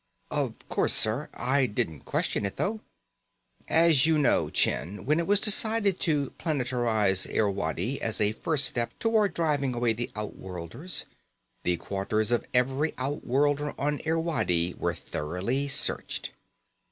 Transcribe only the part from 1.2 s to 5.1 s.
I didn't question it, though." "As you know, Chind,